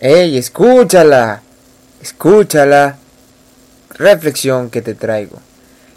[0.00, 1.40] ¡Ey, escúchala!
[2.02, 2.98] Escúchala.
[3.90, 5.38] Reflexión que te traigo.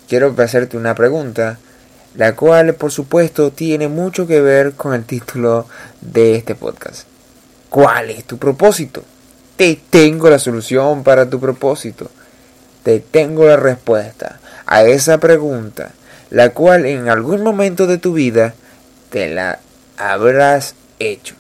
[0.08, 1.57] Quiero hacerte una pregunta,
[2.15, 5.65] la cual por supuesto tiene mucho que ver con el título
[5.99, 7.07] de este podcast.
[7.70, 9.04] ¿Cuál es tu propósito?
[9.55, 12.11] Te tengo la solución para tu propósito.
[12.84, 15.91] Te tengo la respuesta a esa pregunta,
[16.29, 18.54] la cual en algún momento de tu vida
[19.09, 19.59] te la
[19.98, 21.36] habrás hecho.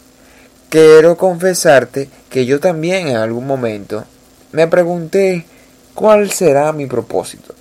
[0.69, 4.03] Quiero confesarte que yo también en algún momento
[4.51, 5.45] me pregunté
[5.93, 7.55] cuál será mi propósito.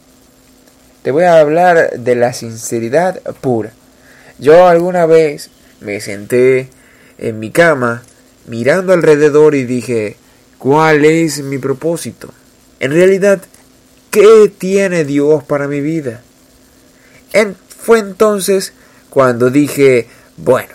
[1.02, 3.72] Te voy a hablar de la sinceridad pura.
[4.40, 5.50] Yo alguna vez
[5.80, 6.68] me senté
[7.18, 8.02] en mi cama
[8.46, 10.16] mirando alrededor y dije,
[10.58, 12.34] ¿cuál es mi propósito?
[12.80, 13.40] En realidad,
[14.10, 16.22] ¿qué tiene Dios para mi vida?
[17.68, 18.72] fue entonces
[19.10, 20.74] cuando dije, bueno,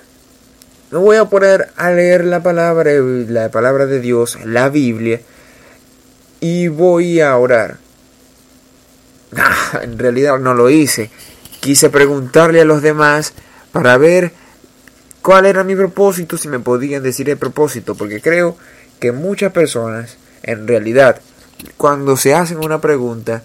[0.91, 5.22] me voy a poner a leer la palabra, la palabra de Dios, la Biblia,
[6.40, 7.78] y voy a orar.
[9.33, 11.09] Ah, en realidad no lo hice.
[11.61, 13.33] Quise preguntarle a los demás
[13.72, 14.33] para ver
[15.22, 18.58] cuál era mi propósito, si me podían decir el propósito, porque creo
[19.00, 21.22] que muchas personas, en realidad,
[21.78, 23.42] cuando se hacen una pregunta,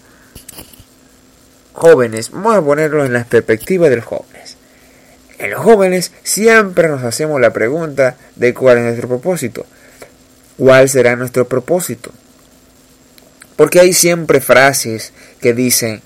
[1.72, 4.45] jóvenes, vamos a ponerlo en la perspectiva de los jóvenes.
[5.38, 9.66] En los jóvenes siempre nos hacemos la pregunta de cuál es nuestro propósito.
[10.56, 12.10] ¿Cuál será nuestro propósito?
[13.56, 16.00] Porque hay siempre frases que dicen,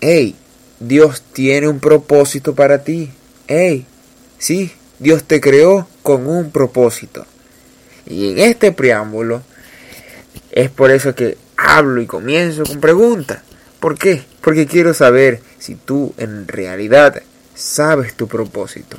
[0.00, 0.36] hey,
[0.78, 3.10] Dios tiene un propósito para ti.
[3.48, 3.86] Hey,
[4.38, 7.26] sí, Dios te creó con un propósito.
[8.06, 9.42] Y en este preámbulo
[10.52, 13.40] es por eso que hablo y comienzo con preguntas.
[13.80, 14.22] ¿Por qué?
[14.40, 17.22] Porque quiero saber si tú en realidad
[17.58, 18.98] sabes tu propósito.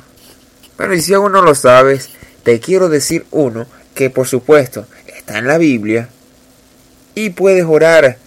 [0.76, 2.10] Bueno, y si aún no lo sabes,
[2.42, 6.08] te quiero decir uno que por supuesto está en la Biblia
[7.14, 8.18] y puedes orar.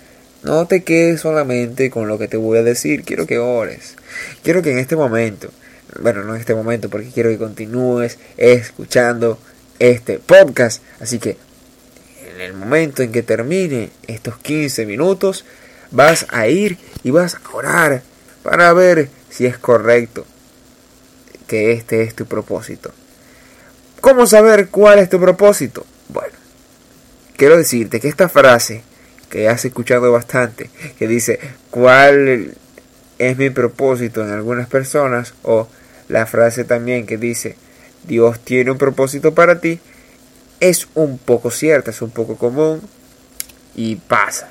[0.41, 3.95] No te quedes solamente con lo que te voy a decir, quiero que ores.
[4.43, 5.49] Quiero que en este momento,
[6.01, 9.39] bueno, no en este momento porque quiero que continúes escuchando
[9.79, 10.83] este podcast.
[10.99, 11.37] Así que
[12.35, 15.45] en el momento en que termine estos 15 minutos,
[15.91, 18.01] vas a ir y vas a orar
[18.41, 20.25] para ver si es correcto
[21.47, 22.91] que este es tu propósito.
[23.99, 25.85] ¿Cómo saber cuál es tu propósito?
[26.09, 26.33] Bueno,
[27.35, 28.83] quiero decirte que esta frase
[29.29, 31.39] que has escuchado bastante, que dice
[31.71, 32.53] cuál
[33.17, 35.67] es mi propósito en algunas personas, o
[36.09, 37.55] la frase también que dice
[38.03, 39.79] Dios tiene un propósito para ti,
[40.59, 42.81] es un poco cierta, es un poco común
[43.75, 44.49] y pasa.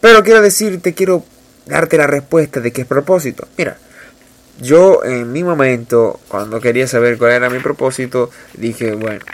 [0.00, 1.24] Pero quiero decirte, quiero
[1.66, 3.48] darte la respuesta de qué es propósito.
[3.56, 3.78] Mira,
[4.60, 9.24] yo en mi momento, cuando quería saber cuál era mi propósito, dije, bueno,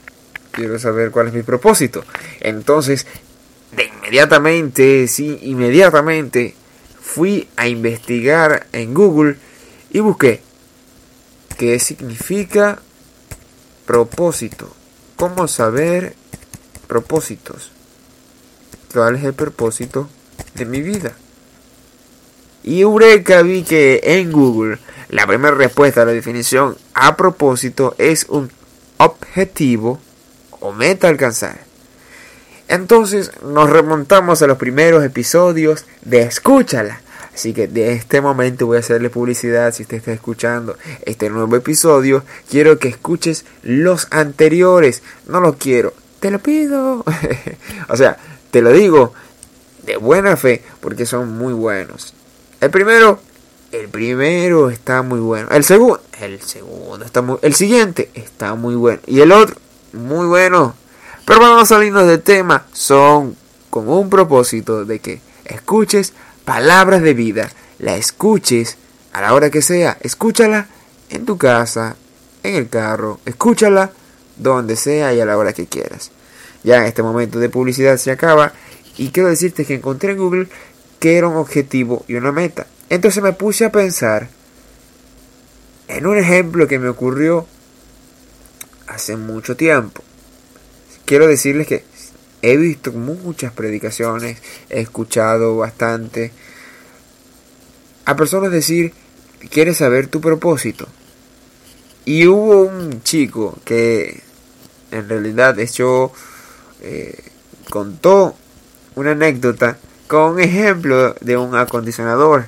[0.52, 2.04] quiero saber cuál es mi propósito.
[2.40, 3.06] Entonces,
[3.76, 6.54] de inmediatamente, sí, inmediatamente
[7.00, 9.36] fui a investigar en Google
[9.90, 10.40] y busqué
[11.58, 12.80] qué significa
[13.86, 14.72] propósito.
[15.16, 16.14] ¿Cómo saber
[16.86, 17.72] propósitos?
[18.92, 20.08] ¿Cuál es el propósito
[20.54, 21.16] de mi vida?
[22.68, 28.26] Y Eureka vi que en Google la primera respuesta a la definición a propósito es
[28.28, 28.50] un
[28.98, 29.98] objetivo
[30.60, 31.60] o meta alcanzar.
[32.68, 37.00] Entonces nos remontamos a los primeros episodios de Escúchala.
[37.32, 41.56] Así que de este momento voy a hacerle publicidad si usted está escuchando este nuevo
[41.56, 42.22] episodio.
[42.50, 45.02] Quiero que escuches los anteriores.
[45.26, 45.94] No lo quiero.
[46.20, 47.02] Te lo pido.
[47.88, 48.18] o sea,
[48.50, 49.14] te lo digo
[49.86, 52.12] de buena fe porque son muy buenos.
[52.60, 53.20] El primero,
[53.70, 55.48] el primero está muy bueno.
[55.50, 59.56] El segundo, el segundo está muy, el siguiente está muy bueno y el otro
[59.92, 60.74] muy bueno.
[61.24, 62.66] Pero vamos a salirnos del tema.
[62.72, 63.36] Son
[63.70, 66.14] con un propósito de que escuches
[66.44, 67.48] palabras de vida.
[67.78, 68.76] La escuches
[69.12, 69.96] a la hora que sea.
[70.00, 70.66] Escúchala
[71.10, 71.96] en tu casa,
[72.42, 73.20] en el carro.
[73.24, 73.92] Escúchala
[74.36, 76.10] donde sea y a la hora que quieras.
[76.64, 78.52] Ya en este momento de publicidad se acaba.
[78.96, 80.48] Y quiero decirte que encontré en Google
[80.98, 82.66] que era un objetivo y una meta.
[82.90, 84.28] Entonces me puse a pensar
[85.88, 87.46] en un ejemplo que me ocurrió
[88.86, 90.02] hace mucho tiempo.
[91.04, 91.84] Quiero decirles que
[92.42, 94.38] he visto muchas predicaciones,
[94.70, 96.32] he escuchado bastante
[98.04, 98.92] a personas decir,
[99.50, 100.86] ¿quieres saber tu propósito?
[102.04, 104.22] Y hubo un chico que
[104.90, 106.12] en realidad hecho
[106.80, 107.18] eh,
[107.68, 108.34] contó
[108.94, 112.46] una anécdota con un ejemplo de un acondicionador,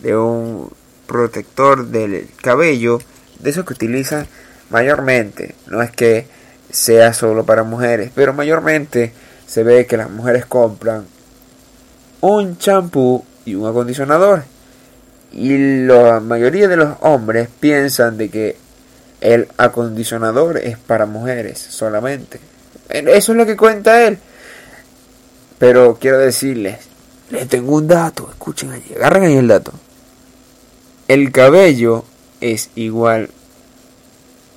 [0.00, 0.70] de un
[1.06, 2.98] protector del cabello,
[3.38, 4.26] de esos que utilizan
[4.70, 5.54] mayormente.
[5.66, 6.26] No es que
[6.70, 9.12] sea solo para mujeres, pero mayormente
[9.46, 11.04] se ve que las mujeres compran
[12.20, 14.44] un champú y un acondicionador.
[15.30, 18.56] Y la mayoría de los hombres piensan de que
[19.20, 22.40] el acondicionador es para mujeres solamente.
[22.88, 24.18] Eso es lo que cuenta él.
[25.58, 26.78] Pero quiero decirles,
[27.30, 29.72] les tengo un dato, escuchen allí, agarren ahí el dato.
[31.08, 32.04] El cabello
[32.40, 33.30] es igual,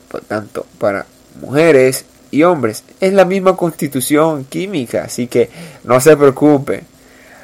[0.09, 1.05] por tanto, para
[1.41, 2.83] mujeres y hombres.
[2.99, 5.49] Es la misma constitución química, así que
[5.83, 6.83] no se preocupe.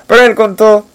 [0.07, 0.85] Pero él contó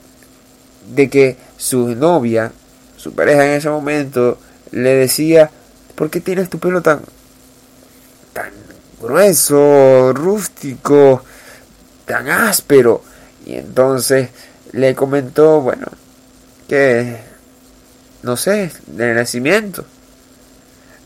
[0.95, 2.53] de que su novia,
[2.97, 4.39] su pareja en ese momento,
[4.71, 5.51] le decía,
[5.95, 7.01] ¿por qué tienes tu pelo tan,
[8.33, 8.51] tan
[9.01, 11.23] grueso, rústico,
[12.05, 13.03] tan áspero?
[13.49, 14.29] Y entonces
[14.73, 15.87] le comentó, bueno,
[16.69, 17.17] que,
[18.23, 19.87] no sé, de nacimiento.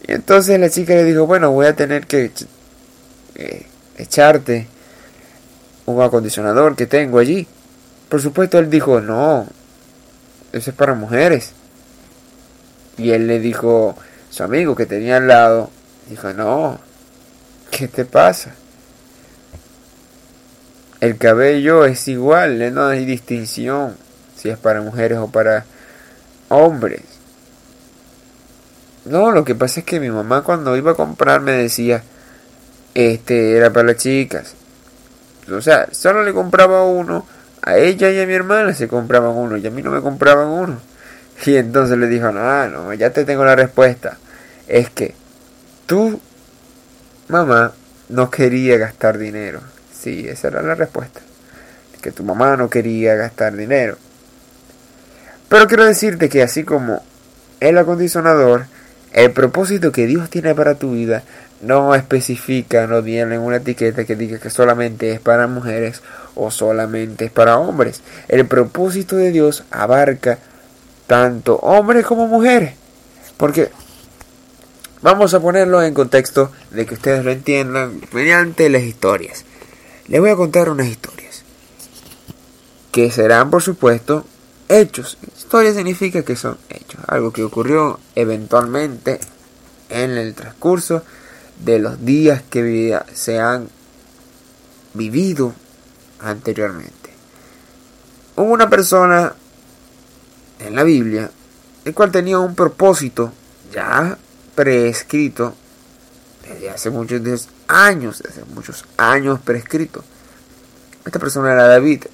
[0.07, 2.33] Y entonces la chica le dijo, bueno, voy a tener que
[3.37, 3.67] eh,
[3.97, 4.67] echarte
[5.87, 7.47] un acondicionador que tengo allí.
[8.09, 9.47] Por supuesto, él dijo, no,
[10.53, 11.53] eso es para mujeres.
[12.99, 13.97] Y él le dijo,
[14.31, 15.71] su amigo que tenía al lado,
[16.11, 16.81] dijo, no,
[17.71, 18.53] ¿qué te pasa?
[21.03, 23.97] El cabello es igual, no hay distinción
[24.37, 25.65] si es para mujeres o para
[26.49, 27.03] hombres.
[29.07, 32.05] No, lo que pasa es que mi mamá cuando iba a comprar me decía,
[32.95, 34.55] este era para las chicas.
[35.51, 37.27] O sea, solo le compraba uno,
[37.63, 40.47] a ella y a mi hermana se compraban uno, y a mí no me compraban
[40.47, 40.79] uno.
[41.47, 44.19] Y entonces le dijo, no, no, ya te tengo la respuesta.
[44.69, 45.17] Es que
[45.87, 46.21] tú,
[47.27, 47.73] mamá,
[48.09, 49.72] no quería gastar dinero.
[50.03, 51.21] Sí, esa era la respuesta.
[52.01, 53.97] Que tu mamá no quería gastar dinero.
[55.49, 57.05] Pero quiero decirte que así como
[57.61, 58.67] el acondicionador,
[59.13, 61.23] el propósito que Dios tiene para tu vida
[61.61, 66.03] no especifica, no viene en una etiqueta que diga que solamente es para mujeres
[66.35, 68.03] o solamente es para hombres.
[68.27, 70.39] El propósito de Dios abarca
[71.07, 72.75] tanto hombres como mujeres.
[73.37, 73.71] Porque
[75.03, 79.45] vamos a ponerlo en contexto de que ustedes lo entiendan mediante las historias.
[80.09, 81.43] Les voy a contar unas historias.
[82.91, 84.25] Que serán, por supuesto,
[84.69, 85.19] hechos.
[85.37, 87.01] Historia significa que son hechos.
[87.07, 89.21] Algo que ocurrió eventualmente
[89.89, 91.03] en el transcurso
[91.65, 93.69] de los días que se han
[94.95, 95.55] vivido
[96.21, 97.11] anteriormente.
[98.37, 99.35] Hubo una persona
[100.59, 101.31] en la Biblia
[101.85, 103.33] el cual tenía un propósito
[103.73, 104.17] ya
[104.55, 105.55] prescrito
[106.43, 107.23] desde hace muchos
[107.73, 110.05] años, desde muchos años prescrito.
[111.05, 112.05] Esta persona era David.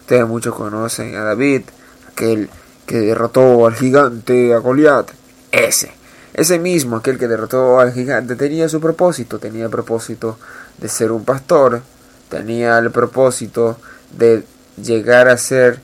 [0.00, 1.62] Ustedes muchos conocen a David,
[2.08, 2.48] aquel
[2.86, 5.10] que derrotó al gigante, a Goliat.
[5.50, 5.92] Ese,
[6.32, 9.38] ese mismo, aquel que derrotó al gigante, tenía su propósito.
[9.38, 10.38] Tenía el propósito
[10.78, 11.82] de ser un pastor.
[12.28, 13.78] Tenía el propósito
[14.16, 14.44] de
[14.82, 15.80] llegar a ser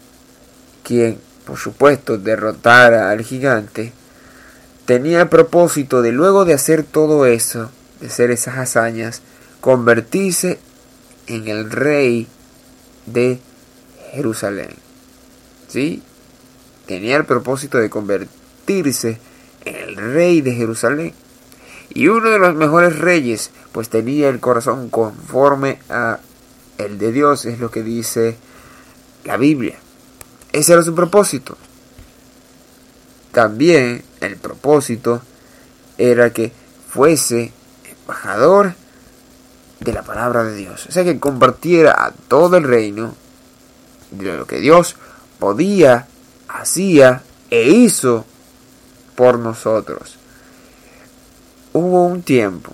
[0.82, 3.92] quien, por supuesto, derrotara al gigante.
[4.84, 7.70] Tenía el propósito de luego de hacer todo eso,
[8.02, 9.22] de hacer esas hazañas,
[9.60, 10.58] convertirse
[11.28, 12.26] en el rey
[13.06, 13.38] de
[14.10, 14.70] Jerusalén.
[15.68, 16.02] ¿Sí?
[16.86, 19.18] Tenía el propósito de convertirse
[19.64, 21.14] en el rey de Jerusalén.
[21.94, 26.18] Y uno de los mejores reyes, pues tenía el corazón conforme a
[26.78, 28.36] el de Dios, es lo que dice
[29.24, 29.78] la Biblia.
[30.50, 31.56] Ese era su propósito.
[33.30, 35.22] También el propósito
[35.98, 36.52] era que
[36.88, 37.52] fuese
[38.02, 38.74] embajador
[39.80, 40.86] de la palabra de Dios.
[40.86, 43.14] O sea, que compartiera a todo el reino
[44.10, 44.96] de lo que Dios
[45.38, 46.06] podía,
[46.48, 48.24] hacía e hizo
[49.16, 50.18] por nosotros.
[51.72, 52.72] Hubo un tiempo,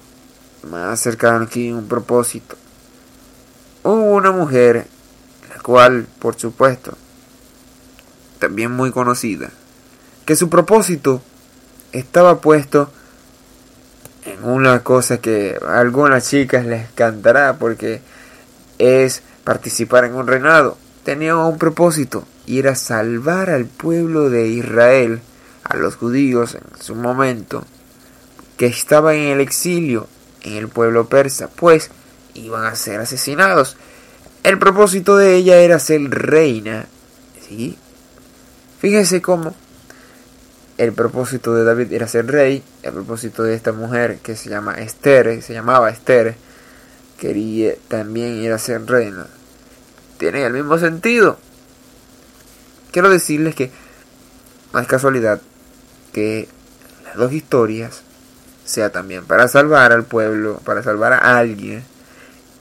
[0.68, 2.56] más cercano aquí, un propósito.
[3.85, 4.87] Hubo una mujer,
[5.49, 6.97] la cual, por supuesto,
[8.38, 9.50] también muy conocida,
[10.26, 11.23] que su propósito
[11.92, 12.90] estaba puesto
[14.52, 18.00] una cosa que a algunas chicas les cantará porque
[18.78, 20.76] es participar en un reinado.
[21.04, 25.20] Tenía un propósito y era salvar al pueblo de Israel,
[25.64, 27.64] a los judíos en su momento,
[28.56, 30.08] que estaban en el exilio
[30.42, 31.90] en el pueblo persa, pues
[32.34, 33.76] iban a ser asesinados.
[34.42, 36.86] El propósito de ella era ser reina.
[37.48, 37.76] ¿sí?
[38.80, 39.54] Fíjense cómo
[40.78, 44.75] el propósito de David era ser rey, el propósito de esta mujer que se llama
[44.75, 46.37] Esther, se llamaba Esther,
[47.18, 49.26] quería también ir a ser reina.
[50.18, 51.38] Tiene el mismo sentido.
[52.92, 53.73] Quiero decirles que
[54.73, 55.40] no es casualidad
[56.12, 56.49] que
[57.04, 58.02] las dos historias
[58.64, 61.82] sea también para salvar al pueblo, para salvar a alguien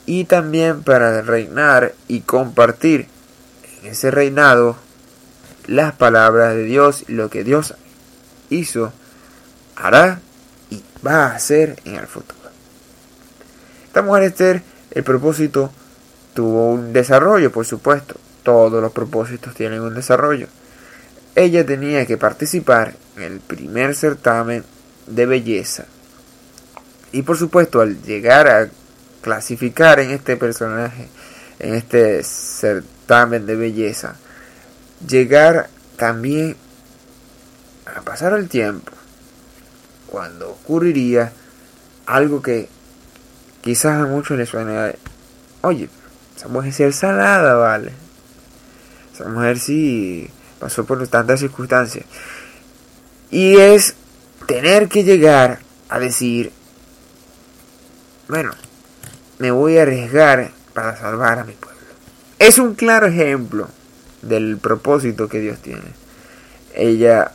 [0.06, 3.06] y también para reinar y compartir
[3.80, 4.76] en ese reinado
[5.66, 7.74] las palabras de Dios, lo que Dios
[8.50, 8.92] hizo,
[9.76, 10.20] hará
[10.70, 12.38] y va a hacer en el futuro.
[13.86, 15.70] Esta mujer Esther, el propósito
[16.34, 18.16] tuvo un desarrollo, por supuesto.
[18.42, 20.46] Todos los propósitos tienen un desarrollo.
[21.34, 24.64] Ella tenía que participar en el primer certamen
[25.06, 25.86] de belleza.
[27.12, 28.68] Y por supuesto, al llegar a
[29.20, 31.08] clasificar en este personaje,
[31.58, 34.16] en este certamen de belleza,
[35.06, 36.56] llegar también
[38.02, 38.92] pasar el tiempo,
[40.06, 41.32] cuando ocurriría
[42.06, 42.68] algo que
[43.60, 44.96] quizás a muchos les suene,
[45.62, 45.88] oye,
[46.36, 47.92] esa mujer es salada, vale.
[49.12, 52.04] Esa mujer sí pasó por tantas circunstancias.
[53.30, 53.94] Y es
[54.46, 56.52] tener que llegar a decir,
[58.28, 58.52] bueno,
[59.38, 61.78] me voy a arriesgar para salvar a mi pueblo.
[62.38, 63.68] Es un claro ejemplo
[64.22, 65.92] del propósito que Dios tiene.
[66.74, 67.32] Ella,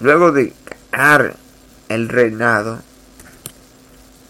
[0.00, 0.52] luego de
[0.92, 1.36] ganar
[1.88, 2.80] el reinado,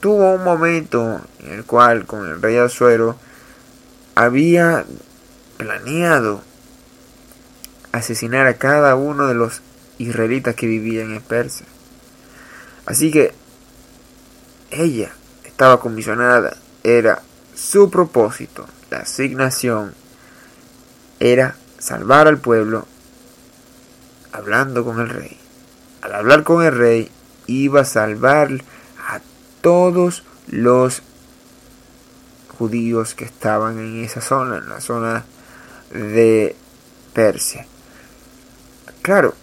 [0.01, 3.17] tuvo un momento en el cual con el rey Azuero
[4.15, 4.85] había
[5.57, 6.43] planeado
[7.93, 9.61] asesinar a cada uno de los
[9.99, 11.67] israelitas que vivían en Persia.
[12.87, 13.35] Así que
[14.71, 15.11] ella
[15.45, 17.23] estaba comisionada, era
[17.55, 19.95] su propósito, la asignación
[21.21, 22.87] era salvar al pueblo
[24.33, 25.48] hablando con el rey.
[26.03, 27.11] Al hablar con el rey
[27.47, 28.51] iba a salvar
[29.09, 29.21] a
[29.61, 31.03] todos los
[32.59, 35.25] judíos que estaban en esa zona, en la zona
[35.93, 36.57] de
[37.13, 37.67] Persia.
[39.03, 39.35] Claro,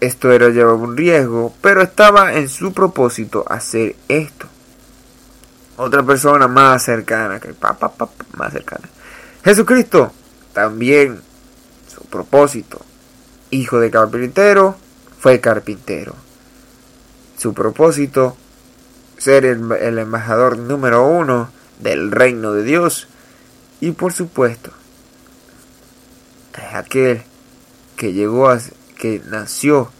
[0.00, 4.46] esto era llevaba un riesgo, pero estaba en su propósito hacer esto.
[5.76, 7.92] Otra persona más cercana, que papá,
[8.36, 8.88] más cercana.
[9.44, 10.12] Jesucristo,
[10.52, 11.20] también
[11.92, 12.80] su propósito,
[13.50, 14.76] hijo de carpintero,
[15.24, 16.14] fue carpintero.
[17.38, 18.36] Su propósito,
[19.16, 21.48] ser el, el embajador número uno
[21.80, 23.08] del reino de Dios.
[23.80, 24.70] Y por supuesto,
[26.52, 27.22] es aquel
[27.96, 28.60] que llegó a
[28.98, 29.90] que nació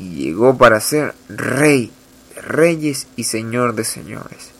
[0.00, 1.92] y llegó para ser rey
[2.34, 4.50] de reyes y señor de señores.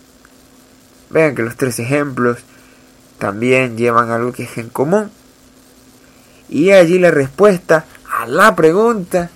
[1.10, 2.38] Vean que los tres ejemplos
[3.18, 5.10] también llevan algo que es en común.
[6.48, 7.84] Y allí la respuesta
[8.16, 9.32] a la pregunta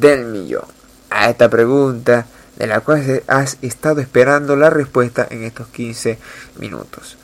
[0.00, 0.64] del millón.
[1.10, 2.26] A esta pregunta
[2.56, 6.18] de la cual has estado esperando la respuesta en estos 15
[6.58, 7.16] minutos.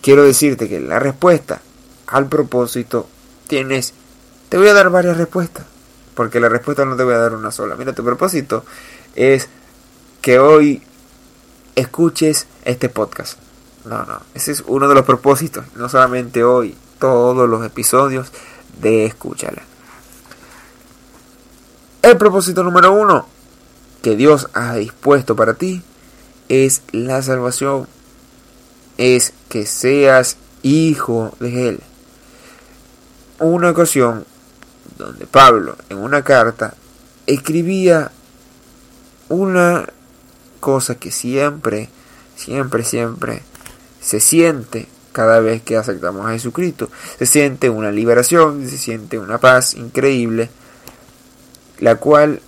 [0.00, 1.60] Quiero decirte que la respuesta
[2.06, 3.08] al propósito
[3.46, 3.94] tienes...
[4.48, 5.64] Te voy a dar varias respuestas,
[6.14, 7.76] porque la respuesta no te voy a dar una sola.
[7.76, 8.64] Mira, tu propósito
[9.14, 9.48] es
[10.20, 10.82] que hoy
[11.74, 13.38] escuches este podcast.
[13.84, 18.30] No, no, ese es uno de los propósitos, no solamente hoy, todos los episodios
[18.80, 19.62] de Escúchala.
[22.12, 23.26] El propósito número uno,
[24.02, 25.82] que Dios ha dispuesto para ti
[26.50, 27.88] es la salvación.
[28.98, 31.80] Es que seas hijo de Él.
[33.38, 34.26] Una ocasión
[34.98, 36.74] donde Pablo en una carta
[37.26, 38.12] escribía
[39.30, 39.88] una
[40.60, 41.88] cosa que siempre,
[42.36, 43.42] siempre, siempre
[44.02, 46.90] se siente cada vez que aceptamos a Jesucristo.
[47.18, 50.50] Se siente una liberación, se siente una paz increíble,
[51.82, 52.40] la cual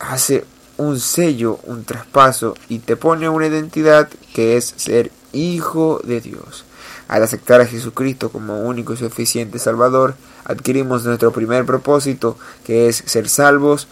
[0.00, 0.44] hace
[0.76, 6.64] un sello, un traspaso y te pone una identidad que es ser hijo de Dios.
[7.06, 12.96] Al aceptar a Jesucristo como único y suficiente Salvador, adquirimos nuestro primer propósito, que es
[13.06, 13.86] ser salvos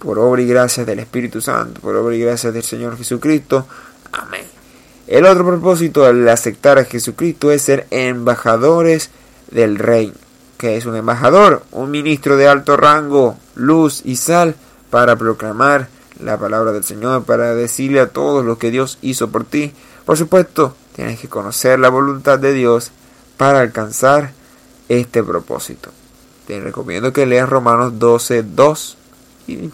[0.00, 3.68] por obra y gracia del Espíritu Santo, por obra y gracia del Señor Jesucristo.
[4.10, 4.46] Amén.
[5.06, 9.10] El otro propósito al aceptar a Jesucristo es ser embajadores
[9.52, 10.12] del Rey,
[10.58, 14.54] que es un embajador, un ministro de alto rango, luz y sal
[14.90, 15.88] para proclamar
[16.20, 19.72] la palabra del Señor para decirle a todos lo que Dios hizo por ti.
[20.04, 22.92] Por supuesto, tienes que conocer la voluntad de Dios
[23.36, 24.32] para alcanzar
[24.88, 25.90] este propósito.
[26.46, 28.96] Te recomiendo que leas Romanos 12, 2
[29.46, 29.70] y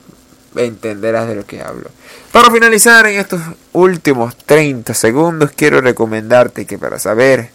[0.57, 1.91] entenderás de lo que hablo.
[2.33, 3.41] Para finalizar en estos
[3.73, 7.51] últimos 30 segundos, quiero recomendarte que para saber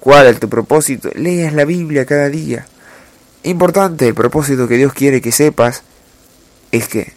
[0.00, 2.66] cuál es tu propósito, leas la Biblia cada día.
[3.42, 5.82] Importante, el propósito que Dios quiere que sepas
[6.72, 7.12] es que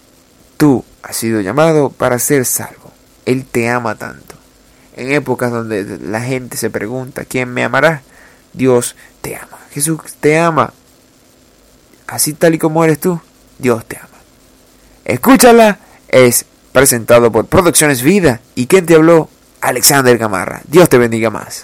[0.57, 2.91] tú has sido llamado para ser salvo.
[3.25, 4.35] Él te ama tanto.
[4.95, 8.03] En épocas donde la gente se pregunta, ¿quién me amará?
[8.53, 9.57] Dios te ama.
[9.71, 10.73] Jesús te ama.
[12.07, 13.19] Así tal y como eres tú,
[13.57, 14.07] Dios te ama.
[15.05, 18.39] Escúchala, es presentado por Producciones Vida.
[18.55, 19.29] ¿Y quien te habló?
[19.61, 20.61] Alexander Gamarra.
[20.67, 21.61] Dios te bendiga más.